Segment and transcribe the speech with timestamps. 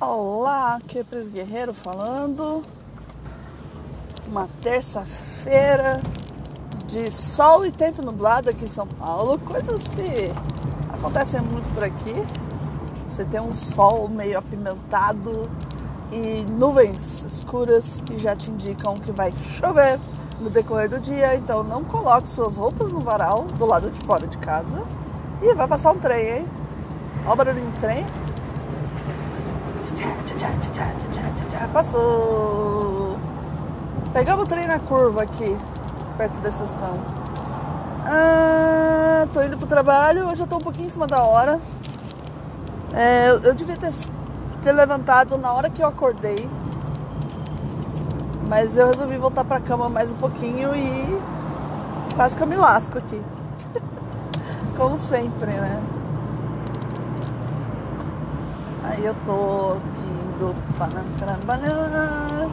[0.00, 2.62] Olá, aqui é Pris Guerreiro falando.
[4.28, 6.00] Uma terça-feira
[6.86, 10.30] de sol e tempo nublado aqui em São Paulo, coisas que
[10.94, 12.14] acontecem muito por aqui.
[13.08, 15.50] Você tem um sol meio apimentado
[16.12, 19.98] e nuvens escuras que já te indicam que vai chover
[20.38, 24.28] no decorrer do dia, então não coloque suas roupas no varal do lado de fora
[24.28, 24.80] de casa.
[25.42, 26.46] E vai passar um trem, hein?
[27.24, 28.06] Olha o barulhinho do trem.
[31.72, 33.16] Passou.
[34.12, 35.56] Pegamos o trem na curva aqui,
[36.16, 36.98] perto da estação.
[38.04, 41.60] Ah, tô indo pro trabalho, hoje eu tô um pouquinho em cima da hora.
[42.92, 43.92] É, eu, eu, devia ter,
[44.62, 46.48] ter levantado na hora que eu acordei.
[48.48, 51.20] Mas eu resolvi voltar pra cama mais um pouquinho e
[52.16, 53.22] quase que eu me lasco aqui.
[54.76, 55.82] Como sempre, né?
[58.88, 62.48] Aí eu tô aqui indo para banana.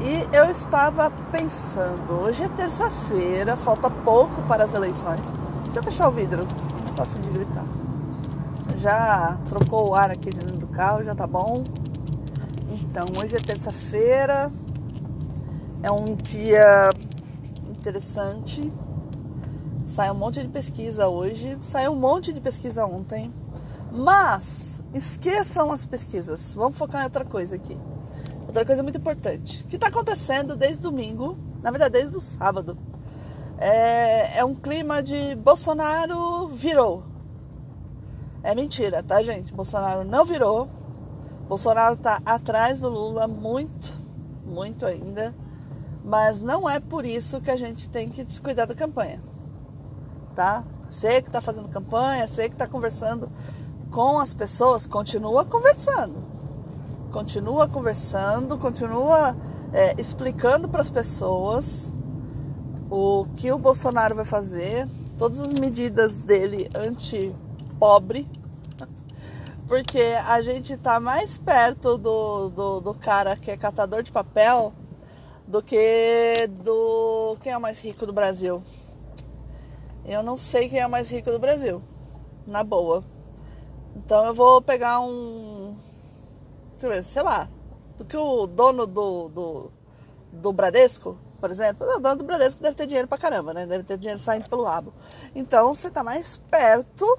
[0.00, 5.22] E eu estava pensando, hoje é terça-feira, falta pouco para as eleições.
[5.64, 6.46] Deixa eu fechar o vidro,
[6.94, 7.64] tô a fim de gritar.
[8.76, 11.64] Já trocou o ar aqui dentro do carro, já tá bom.
[12.70, 14.52] Então, hoje é terça-feira,
[15.82, 16.90] é um dia
[17.70, 18.70] interessante.
[19.94, 23.32] Sai um monte de pesquisa hoje, saiu um monte de pesquisa ontem.
[23.92, 27.78] Mas esqueçam as pesquisas, vamos focar em outra coisa aqui.
[28.44, 32.76] Outra coisa muito importante, que está acontecendo desde domingo, na verdade desde o sábado.
[33.56, 37.04] É, é um clima de Bolsonaro virou.
[38.42, 39.54] É mentira, tá, gente?
[39.54, 40.68] Bolsonaro não virou.
[41.48, 43.94] Bolsonaro está atrás do Lula muito,
[44.44, 45.32] muito ainda.
[46.04, 49.22] Mas não é por isso que a gente tem que descuidar da campanha,
[50.34, 50.64] tá?
[50.90, 53.30] Você que está fazendo campanha, você que está conversando
[53.90, 56.22] com as pessoas, continua conversando.
[57.10, 59.36] Continua conversando, continua
[59.72, 61.90] é, explicando para as pessoas
[62.90, 68.28] o que o Bolsonaro vai fazer, todas as medidas dele anti-pobre,
[69.68, 74.72] porque a gente está mais perto do, do, do cara que é catador de papel
[75.46, 78.62] do que do quem é o mais rico do Brasil.
[80.04, 81.82] Eu não sei quem é o mais rico do Brasil,
[82.46, 83.02] na boa.
[83.96, 85.76] Então eu vou pegar um,
[87.02, 87.48] sei lá,
[87.96, 89.72] do que o dono do, do,
[90.32, 93.66] do Bradesco, por exemplo, o dono do Bradesco deve ter dinheiro pra caramba, né?
[93.66, 94.92] Deve ter dinheiro saindo pelo rabo.
[95.34, 97.18] Então você tá mais perto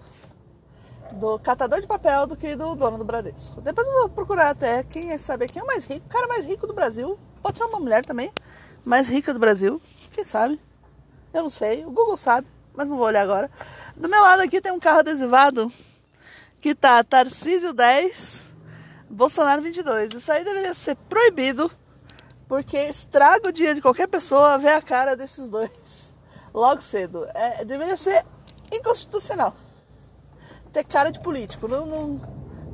[1.11, 3.61] do catador de papel do que do dono do Bradesco.
[3.61, 6.27] Depois eu vou procurar até quem é saber quem é o mais rico, o cara
[6.27, 7.19] mais rico do Brasil.
[7.41, 8.31] Pode ser uma mulher também,
[8.83, 9.81] mais rica do Brasil.
[10.11, 10.59] Quem sabe?
[11.33, 11.85] Eu não sei.
[11.85, 13.49] O Google sabe, mas não vou olhar agora.
[13.95, 15.71] Do meu lado aqui tem um carro adesivado
[16.59, 18.53] que tá Tarcísio 10,
[19.09, 20.13] Bolsonaro 22.
[20.13, 21.71] Isso aí deveria ser proibido,
[22.47, 26.13] porque estraga o dia de qualquer pessoa ver a cara desses dois
[26.53, 27.27] logo cedo.
[27.33, 28.25] É, deveria ser
[28.71, 29.55] inconstitucional
[30.71, 31.67] ter cara de político.
[31.67, 32.21] Não, não,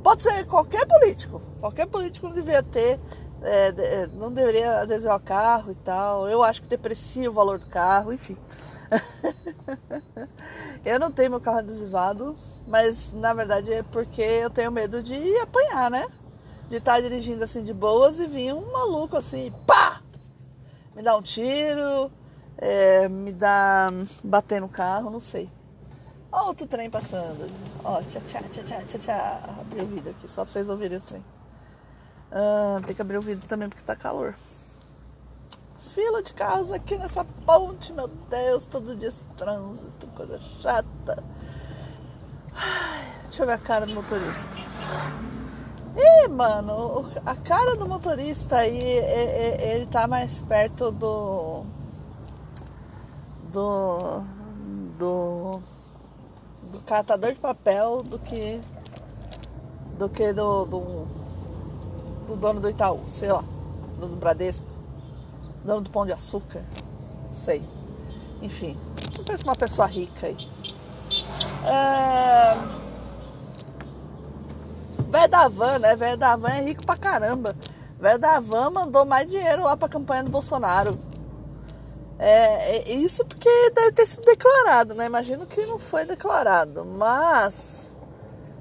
[0.02, 1.40] pode ser qualquer político.
[1.60, 2.98] Qualquer político não deveria ter
[3.44, 6.28] é, é, não deveria adesivar o carro e tal.
[6.28, 8.36] Eu acho que deprecia o valor do carro, enfim.
[10.84, 12.36] eu não tenho meu carro adesivado,
[12.66, 16.06] mas na verdade é porque eu tenho medo de apanhar, né?
[16.68, 20.00] De estar dirigindo assim de boas e vir um maluco assim, pá!
[20.94, 22.10] Me dá um tiro,
[22.58, 23.88] é, me dá.
[24.22, 25.50] bater no carro, não sei.
[26.30, 27.50] Outro trem passando.
[27.84, 29.40] Ó, tchau, tchau, tchau, tchau, tchau, tchau.
[29.60, 31.24] Abri o vídeo aqui só pra vocês ouvirem o trem.
[32.30, 34.34] Ah, tem que abrir o vidro também porque tá calor.
[35.94, 41.22] Fila de carros aqui nessa ponte, meu Deus, todo dia esse trânsito, coisa chata.
[43.24, 44.56] Deixa eu ver a cara do motorista.
[45.96, 51.64] Ih, mano, a cara do motorista aí, ele tá mais perto do.
[53.52, 54.22] do.
[54.98, 55.62] do.
[56.70, 58.60] do catador de papel do que.
[59.98, 61.22] do que do, do
[62.26, 63.44] do dono do Itaú, sei lá,
[63.98, 64.66] do Bradesco,
[65.64, 66.62] dono do Pão de Açúcar,
[67.32, 67.62] sei.
[68.40, 68.76] Enfim,
[69.24, 70.36] parece uma pessoa rica aí.
[71.64, 72.56] É...
[75.08, 75.94] Velho da né?
[75.94, 77.54] Velho da é rico pra caramba.
[78.00, 80.98] Velho da mandou mais dinheiro lá pra campanha do Bolsonaro.
[82.18, 85.06] É, é, isso porque deve ter sido declarado, né?
[85.06, 87.96] Imagino que não foi declarado, mas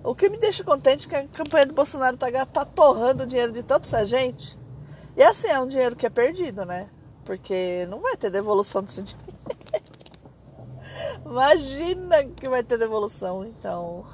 [0.04, 3.28] o que me deixa contente é que a campanha do Bolsonaro tá, tá torrando o
[3.28, 4.58] dinheiro de essa gente.
[5.16, 6.90] E assim, é um dinheiro que é perdido, né?
[7.26, 9.32] Porque não vai ter devolução desse dinheiro.
[11.26, 14.06] Imagina que vai ter devolução, então.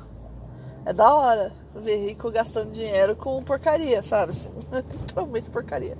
[0.85, 4.31] É da hora ver rico gastando dinheiro com porcaria, sabe?
[4.31, 5.97] Assim, literalmente porcaria.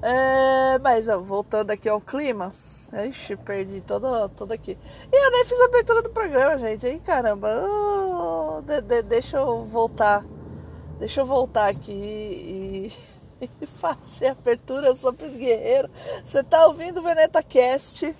[0.00, 2.52] É, mas ó, voltando aqui ao clima.
[3.08, 4.78] Ixi, perdi todo, todo aqui.
[5.12, 6.86] E eu nem fiz a abertura do programa, gente.
[6.86, 7.48] Aí, caramba.
[7.66, 10.24] Oh, de, de, deixa eu voltar.
[10.98, 12.92] Deixa eu voltar aqui e,
[13.60, 14.86] e fazer a abertura.
[14.86, 15.90] Eu sou Pris Guerreiro.
[16.24, 18.16] Você tá ouvindo o Veneta Cast,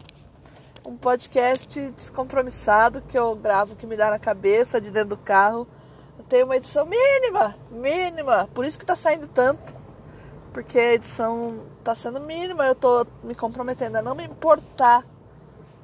[0.86, 5.66] um podcast descompromissado que eu gravo, que me dá na cabeça, de dentro do carro.
[6.18, 8.48] Eu tenho uma edição mínima, mínima.
[8.54, 9.74] Por isso que tá saindo tanto.
[10.52, 12.66] Porque a edição tá sendo mínima.
[12.66, 15.04] Eu tô me comprometendo a não me importar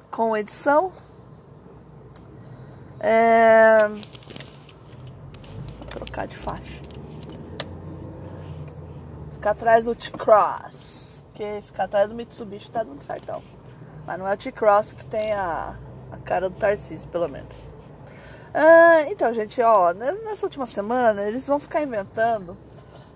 [0.09, 0.91] com edição.
[2.99, 3.87] É...
[3.87, 6.90] Vou trocar de faixa.
[9.41, 11.23] Ficar atrás do T-Cross.
[11.25, 13.41] Porque ficar atrás do Mitsubishi tá dando certão.
[14.05, 15.75] Mas não é o T-Cross que tem a,
[16.11, 17.67] a cara do Tarcísio, pelo menos.
[18.53, 22.55] Ah, então, gente, ó, nessa última semana eles vão ficar inventando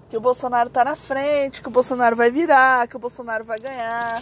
[0.10, 3.60] que o Bolsonaro tá na frente, que o Bolsonaro vai virar, que o Bolsonaro vai
[3.60, 4.20] ganhar.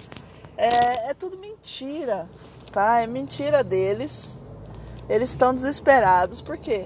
[0.58, 2.28] É, é tudo mentira,
[2.70, 3.00] tá?
[3.00, 4.38] É mentira deles.
[5.08, 6.86] Eles estão desesperados, por quê?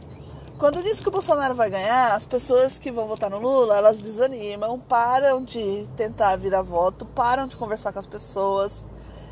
[0.58, 4.02] Quando diz que o Bolsonaro vai ganhar, as pessoas que vão votar no Lula, elas
[4.02, 8.84] desanimam, param de tentar virar voto, param de conversar com as pessoas.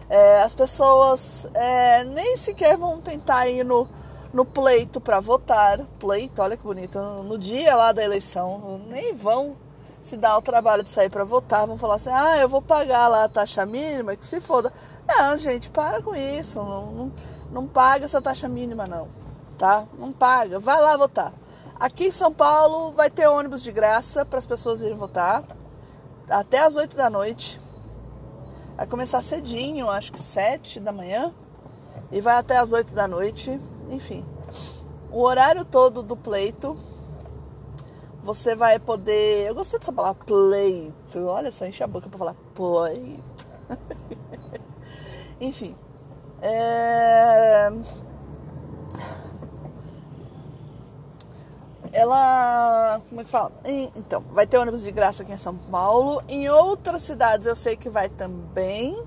[0.07, 3.87] É, as pessoas é, nem sequer vão tentar ir no,
[4.31, 5.79] no pleito para votar.
[5.99, 6.99] Pleito, olha que bonito.
[6.99, 9.57] No dia lá da eleição, nem vão
[10.03, 11.65] se dar o trabalho de sair para votar.
[11.65, 14.71] Vão falar assim: ah, eu vou pagar lá a taxa mínima, que se foda.
[15.07, 16.59] Não, gente, para com isso.
[16.59, 17.11] Não, não,
[17.51, 19.24] não paga essa taxa mínima, não.
[19.57, 19.85] Tá?
[19.97, 20.59] Não paga.
[20.59, 21.33] Vai lá votar.
[21.79, 25.43] Aqui em São Paulo vai ter ônibus de graça para as pessoas irem votar.
[26.29, 27.59] Até as 8 da noite.
[28.75, 31.33] Vai começar cedinho, acho que 7 da manhã.
[32.11, 33.59] E vai até as 8 da noite.
[33.89, 34.25] Enfim.
[35.11, 36.77] O horário todo do pleito.
[38.23, 39.47] Você vai poder.
[39.47, 41.25] Eu gostei dessa palavra pleito.
[41.25, 43.23] Olha só, enche a boca pra falar pleito.
[45.39, 45.75] Enfim.
[46.41, 47.69] É
[51.95, 53.01] ela.
[53.09, 53.51] Como é que fala?
[53.95, 56.21] Então, vai ter ônibus de graça aqui em São Paulo.
[56.27, 59.01] Em outras cidades eu sei que vai também.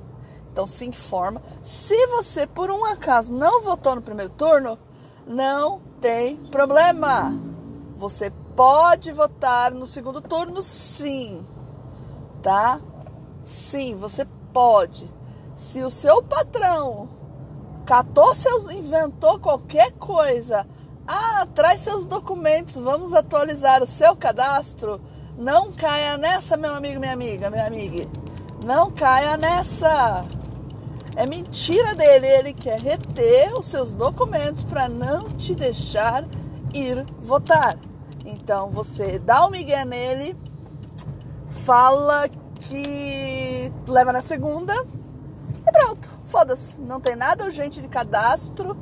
[0.50, 1.43] Então se informa.
[1.62, 4.79] Se você, por um acaso, não votou no primeiro turno,
[5.26, 7.38] não tem problema.
[7.96, 11.46] Você pode votar no segundo turno, sim.
[12.43, 12.81] Tá?
[13.44, 15.08] Sim, você pode.
[15.55, 17.08] Se o seu patrão
[17.85, 18.70] catou seus.
[18.70, 20.67] inventou qualquer coisa
[21.08, 25.00] ah, traz seus documentos, vamos atualizar o seu cadastro.
[25.38, 28.05] Não caia nessa, meu amigo, minha amiga, minha amiga.
[28.64, 30.26] Não caia nessa.
[31.16, 36.26] É mentira dele, ele quer reter os seus documentos para não te deixar
[36.75, 37.78] ir votar.
[38.26, 40.37] Então você dá o um migué nele,
[41.49, 42.28] fala
[42.61, 44.75] que leva na segunda
[45.66, 46.78] e pronto, foda-se.
[46.81, 48.76] Não tem nada urgente de cadastro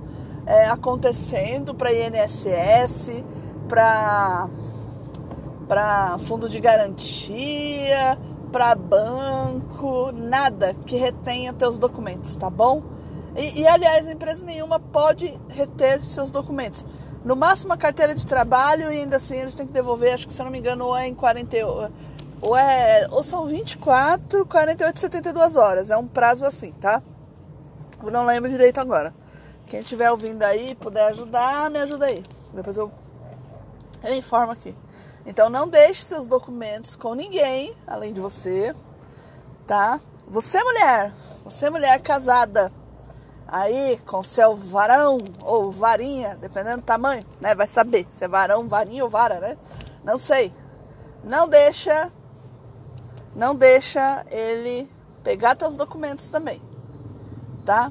[0.47, 3.23] é, acontecendo para INSS,
[3.69, 4.49] para
[5.67, 8.17] para fundo de garantia,
[8.53, 12.85] para banco, nada que retenha teus documentos, tá bom?
[13.35, 16.87] E, e, aliás, empresa nenhuma pode reter seus documentos.
[17.25, 20.33] No máximo a carteira de trabalho e ainda assim eles têm que devolver, acho que
[20.33, 21.93] se eu não me engano, ou é em 48,
[22.41, 25.91] ou, é, ou são 24, 48, 72 horas.
[25.91, 27.03] É um prazo assim, tá?
[28.03, 29.13] Eu não lembro direito agora.
[29.67, 32.23] Quem estiver ouvindo aí, puder ajudar, me ajuda aí.
[32.53, 32.91] Depois eu,
[34.05, 34.75] eu informo aqui.
[35.27, 38.75] Então não deixe seus documentos com ninguém além de você,
[39.67, 40.01] tá?
[40.29, 41.13] Você mulher,
[41.45, 42.73] você mulher casada,
[43.47, 47.55] aí com seu varão ou varinha, dependendo do tamanho, né?
[47.55, 49.59] Vai saber se é varão, varinha ou vara, né?
[50.05, 50.53] Não sei.
[51.25, 52.13] Não deixa,
[53.35, 54.89] não deixa ele
[55.25, 56.63] pegar teus documentos também,
[57.65, 57.91] tá?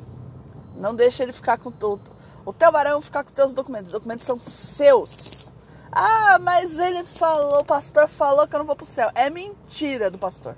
[0.75, 2.11] Não deixa ele ficar com tudo.
[2.45, 3.87] O teu varão ficar com teus documentos.
[3.87, 5.51] Os documentos são seus.
[5.91, 9.09] Ah, mas ele falou, o pastor falou que eu não vou pro céu.
[9.15, 10.55] É mentira do pastor.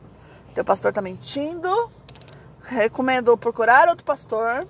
[0.54, 1.70] Teu pastor tá mentindo.
[2.62, 4.66] Recomendo procurar outro pastor.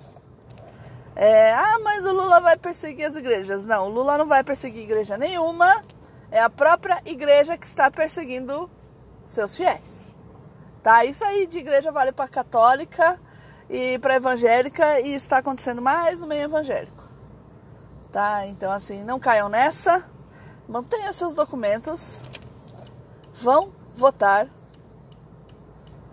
[1.16, 3.64] É, ah, mas o Lula vai perseguir as igrejas.
[3.64, 5.84] Não, o Lula não vai perseguir igreja nenhuma.
[6.30, 8.70] É a própria igreja que está perseguindo
[9.26, 10.06] seus fiéis.
[10.82, 11.04] Tá?
[11.04, 13.18] Isso aí de igreja vale para católica,
[13.68, 17.04] e para evangélica e está acontecendo mais no meio evangélico.
[18.10, 18.46] Tá?
[18.46, 20.04] Então assim, não caiam nessa.
[20.68, 22.20] Mantenham seus documentos.
[23.34, 24.48] Vão votar.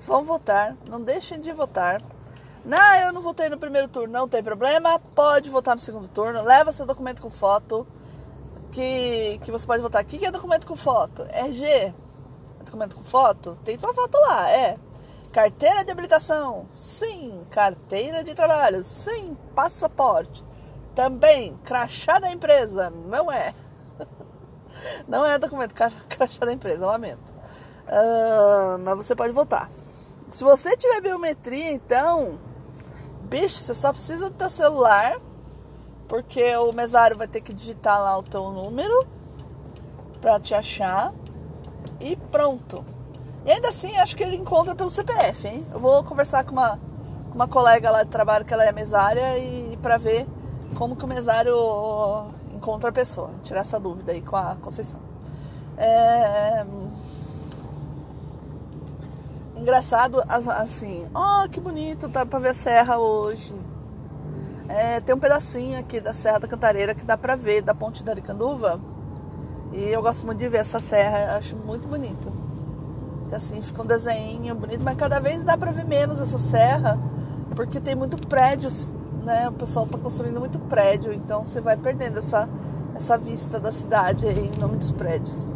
[0.02, 2.00] Vão votar, não deixem de votar.
[2.64, 5.00] Não, eu não votei no primeiro turno, não tem problema.
[5.00, 6.42] Pode votar no segundo turno.
[6.44, 7.88] Leva seu documento com foto.
[8.72, 10.04] que, que você pode votar.
[10.04, 11.24] O que, que é documento com foto?
[11.32, 11.66] RG.
[11.66, 11.94] É
[12.64, 13.58] documento com foto?
[13.64, 14.78] Tem sua foto lá, é.
[15.36, 16.66] Carteira de habilitação?
[16.72, 17.46] Sim.
[17.52, 18.82] Carteira de trabalho?
[18.86, 19.38] Sim.
[19.54, 20.42] Passaporte?
[20.96, 21.58] Também.
[21.58, 22.90] Crachá da empresa?
[22.90, 23.54] Não é.
[25.06, 27.34] Não é documento crachá da empresa, lamento.
[27.84, 29.70] Uh, mas você pode votar.
[30.30, 32.40] Se você tiver biometria, então,
[33.24, 35.20] bicho, você só precisa do teu celular,
[36.08, 39.06] porque o mesário vai ter que digitar lá o teu número
[40.22, 41.14] para te achar
[42.00, 42.95] e pronto.
[43.46, 45.64] E ainda assim, acho que ele encontra pelo CPF, hein?
[45.72, 46.80] Eu vou conversar com uma,
[47.34, 50.26] uma colega lá de trabalho que ela é mesária e para ver
[50.76, 51.56] como que o mesário
[52.52, 53.30] encontra a pessoa.
[53.44, 55.00] Tirar essa dúvida aí com a Conceição.
[55.78, 56.66] É...
[59.56, 63.54] Engraçado, assim, ó, oh, que bonito, tá pra ver a serra hoje.
[64.68, 68.04] É, tem um pedacinho aqui da Serra da Cantareira que dá pra ver da Ponte
[68.04, 68.82] da Aricanduva.
[69.72, 72.45] E eu gosto muito de ver essa serra, acho muito bonito.
[73.28, 77.00] Que assim fica um desenho bonito, mas cada vez dá pra ver menos essa serra,
[77.56, 78.92] porque tem muito prédios,
[79.24, 79.50] né?
[79.50, 82.48] O pessoal tá construindo muito prédio, então você vai perdendo essa,
[82.96, 85.48] essa vista da cidade aí em nome dos prédios.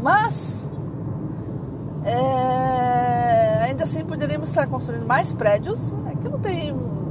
[0.00, 0.64] Mas
[2.04, 5.94] é, ainda assim poderíamos estar construindo mais prédios.
[6.12, 6.68] É que não tem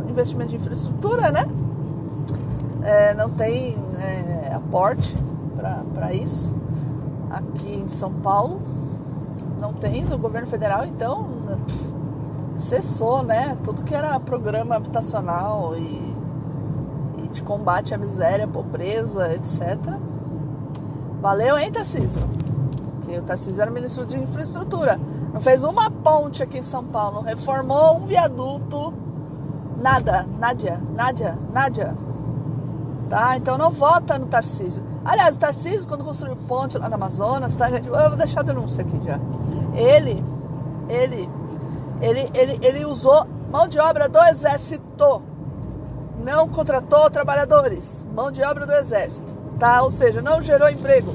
[0.08, 1.46] investimento de infraestrutura, né?
[2.84, 5.15] É, não tem é, aporte
[5.94, 6.62] para isso
[7.34, 8.62] aqui em São Paulo.
[9.60, 11.28] Não tem no governo federal, então
[12.58, 13.58] cessou, né?
[13.63, 16.16] Tudo que era programa habitacional e,
[17.24, 19.78] e de combate à miséria, pobreza, etc.
[21.22, 22.22] Valeu, hein, Tarcísio?
[23.02, 25.00] Que o Tarcísio era ministro de infraestrutura.
[25.34, 28.94] Não fez uma ponte aqui em São Paulo, reformou um viaduto.
[29.80, 31.96] Nada, Nádia, Nádia, Nádia.
[33.13, 33.38] Tá?
[33.38, 34.84] Então não vota no Tarcísio.
[35.05, 37.88] Aliás, o Tarcísio, quando construiu ponte lá no Amazonas, tá, gente?
[37.88, 39.20] Eu vou deixar a denúncia aqui já.
[39.75, 40.25] Ele,
[40.89, 41.29] ele,
[42.01, 45.22] ele, ele, ele usou mão de obra do exército.
[46.25, 48.03] Não contratou trabalhadores.
[48.15, 49.32] Mão de obra do exército.
[49.60, 49.84] Tá?
[49.84, 51.13] Ou seja, não gerou emprego.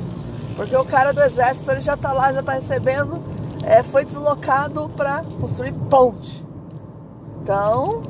[0.55, 3.21] Porque o cara do exército ele já está lá, já está recebendo,
[3.64, 6.47] é, foi deslocado para construir ponte.
[7.43, 8.02] Então,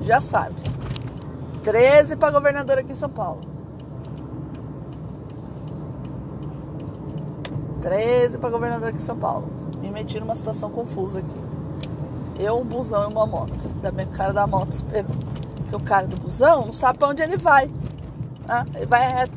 [0.00, 0.56] já sabe.
[1.62, 3.40] 13 para governador aqui em São Paulo.
[7.80, 9.48] 13 para governador aqui em São Paulo.
[9.80, 11.42] Me meti numa situação confusa aqui.
[12.38, 13.68] Eu, um busão e uma moto.
[13.74, 15.12] Ainda bem que o cara da moto esperou.
[15.56, 17.70] Porque o cara do busão não sabe para onde ele vai.
[18.48, 19.36] Ah, ele vai reto.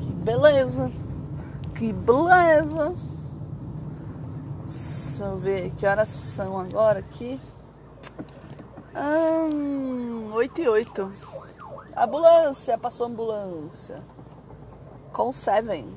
[0.00, 0.90] Que beleza.
[1.74, 2.94] Que beleza.
[4.64, 7.40] Deixa eu ver que horas são agora aqui.
[8.94, 11.12] Hum, 8 e 8.
[11.96, 13.96] Ambulância, passou ambulância.
[15.12, 15.96] Com Seven.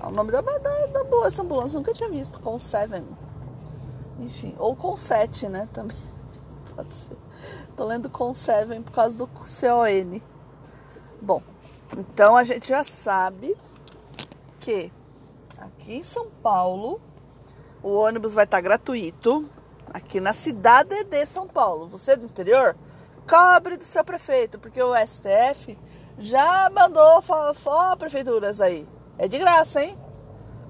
[0.00, 2.38] É o nome da, da, da ambulância, nunca tinha visto.
[2.40, 3.04] Com Seven.
[4.20, 5.68] Enfim, ou com 7, né?
[5.72, 5.96] Também
[6.74, 7.16] pode ser.
[7.76, 10.20] Tô lendo com Seven por causa do CON.
[11.20, 11.42] Bom,
[11.96, 13.56] então a gente já sabe
[14.60, 14.92] que
[15.58, 17.00] aqui em São Paulo
[17.82, 19.48] o ônibus vai estar gratuito
[19.92, 21.88] aqui na cidade de São Paulo.
[21.88, 22.76] Você do interior,
[23.28, 25.78] cobre do seu prefeito, porque o STF
[26.18, 28.86] já mandou fó prefeituras aí.
[29.18, 29.98] É de graça, hein?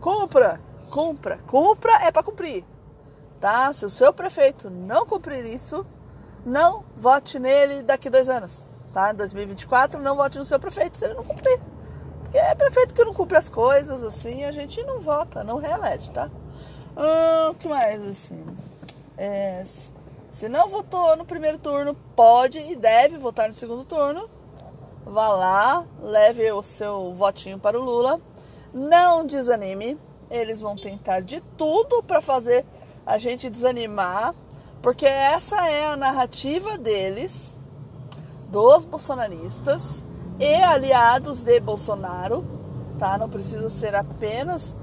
[0.00, 0.60] Cumpra,
[0.90, 2.64] cumpra, cumpra é para cumprir.
[3.40, 3.72] Tá?
[3.72, 5.86] Se o seu prefeito não cumprir isso,
[6.44, 8.64] não vote nele daqui dois anos.
[8.92, 9.12] Tá?
[9.12, 11.60] Em 2024, não vote no seu prefeito se ele não cumprir.
[12.22, 16.10] Porque é prefeito que não cumpre as coisas, assim, a gente não vota, não reelege,
[16.12, 16.30] tá?
[16.96, 18.44] O hum, que mais, assim?
[19.16, 19.62] É,
[20.30, 24.28] se não votou no primeiro turno, pode e deve votar no segundo turno.
[25.04, 28.20] Vá lá, leve o seu votinho para o Lula.
[28.72, 29.98] Não desanime.
[30.30, 32.64] Eles vão tentar de tudo para fazer
[33.04, 34.34] a gente desanimar,
[34.80, 37.54] porque essa é a narrativa deles,
[38.48, 40.02] dos bolsonaristas
[40.40, 42.44] e aliados de Bolsonaro,
[42.98, 43.18] tá?
[43.18, 44.74] Não precisa ser apenas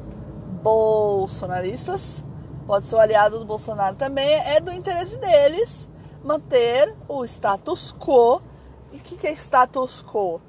[0.62, 2.24] bolsonaristas,
[2.69, 5.89] pode ser o aliado do Bolsonaro também, é do interesse deles
[6.23, 8.43] manter o status quo.
[8.91, 10.39] E o que, que é status quo?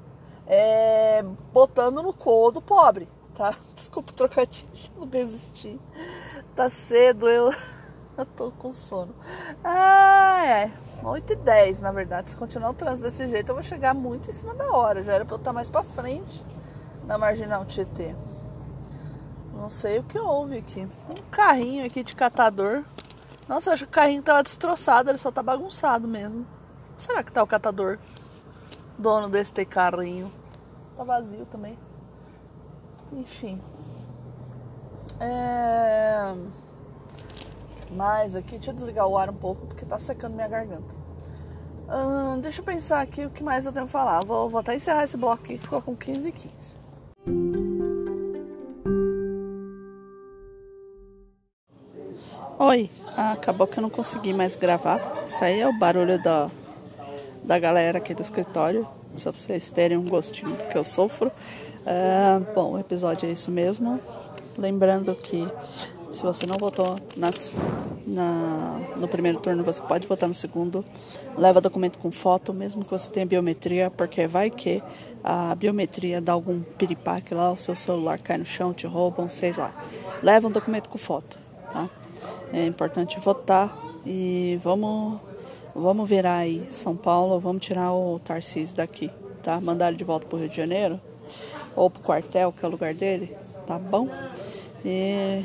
[0.45, 3.55] É botando no co do pobre, tá?
[3.73, 5.81] Desculpa o trocadilho, não resisti.
[6.55, 7.51] Tá cedo, eu,
[8.15, 9.15] eu tô com sono.
[9.63, 10.71] Ah, é.
[11.03, 12.29] 8 e 10, na verdade.
[12.29, 15.03] Se continuar o trânsito desse jeito, eu vou chegar muito em cima da hora.
[15.03, 16.45] Já era pra eu estar mais pra frente
[17.07, 18.15] na Marginal Tietê.
[19.71, 20.81] Sei o que houve aqui.
[21.09, 22.83] Um carrinho aqui de catador.
[23.47, 26.45] Nossa, acho que o carrinho tava destroçado, ele só tá bagunçado mesmo.
[26.97, 27.97] Será que tá o catador?
[28.99, 30.29] dono deste carrinho.
[30.97, 31.79] Tá vazio também.
[33.13, 33.61] Enfim.
[35.21, 36.35] É...
[37.91, 40.93] Mais aqui, deixa eu desligar o ar um pouco porque tá secando minha garganta.
[41.89, 44.21] Hum, deixa eu pensar aqui o que mais eu tenho que falar.
[44.25, 47.70] Vou, vou até encerrar esse bloco aqui que ficou com 15 e 15.
[52.63, 55.23] Oi, ah, acabou que eu não consegui mais gravar.
[55.25, 56.47] Isso aí é o barulho da,
[57.43, 61.29] da galera aqui do escritório, se vocês terem um gostinho do que eu sofro.
[61.29, 63.99] Uh, bom, o episódio é isso mesmo.
[64.59, 65.47] Lembrando que
[66.11, 67.51] se você não votou nas,
[68.05, 70.85] na, no primeiro turno, você pode votar no segundo.
[71.35, 74.83] Leva documento com foto, mesmo que você tenha biometria, porque vai que
[75.23, 79.51] a biometria dá algum piripaque lá, o seu celular cai no chão, te roubam, sei
[79.51, 79.73] lá.
[80.21, 81.39] Leva um documento com foto,
[81.73, 81.89] tá?
[82.53, 85.19] É importante votar e vamos,
[85.75, 89.09] vamos virar aí São Paulo, vamos tirar o Tarcísio daqui,
[89.41, 89.59] tá?
[89.61, 90.99] Mandar ele de volta pro Rio de Janeiro
[91.75, 93.35] ou pro quartel, que é o lugar dele,
[93.65, 94.07] tá bom?
[94.83, 95.43] E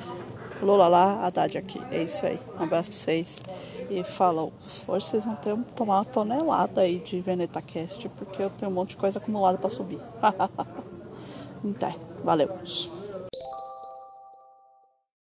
[0.63, 1.81] Lula lá, Haddad aqui.
[1.91, 2.39] É isso aí.
[2.59, 3.43] Um abraço pra vocês.
[3.91, 4.53] E falou.
[4.89, 8.75] Hoje vocês vão ter tomar uma tonelada aí de Veneta Cast, porque eu tenho um
[8.75, 10.01] monte de coisa acumulada para subir.
[11.63, 12.49] então, valeu.